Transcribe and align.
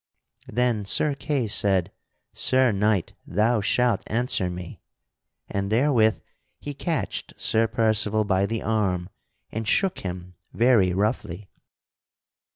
Then 0.47 0.83
Sir 0.85 1.13
Kay 1.13 1.45
said: 1.45 1.91
"Sir 2.33 2.71
Knight, 2.71 3.13
thou 3.27 3.61
shalt 3.61 4.01
answer 4.07 4.49
me!" 4.49 4.81
And 5.47 5.71
therewith 5.71 6.21
he 6.59 6.73
catched 6.73 7.39
Sir 7.39 7.67
Percival 7.67 8.23
by 8.25 8.47
the 8.47 8.63
arm 8.63 9.09
and 9.51 9.67
shook 9.67 9.99
him 9.99 10.33
very 10.53 10.91
roughly. 10.91 11.51